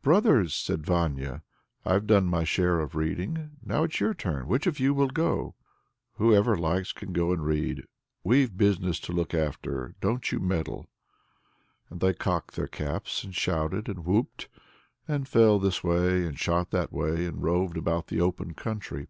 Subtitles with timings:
[0.00, 1.42] "Brothers!" said Vanya,
[1.84, 3.58] "I've done my share of reading.
[3.66, 5.54] It's your turn now; which of you will go?"
[6.14, 7.84] "Whoever likes can go and read.
[8.24, 10.88] We've business to look after; don't you meddle."
[11.90, 14.48] And they cocked their caps, and shouted, and whooped,
[15.06, 19.08] and flew this way, and shot that way, and roved about the open country.